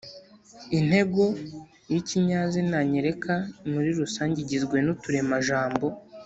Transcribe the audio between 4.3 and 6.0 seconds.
igizwe n’uturemajambo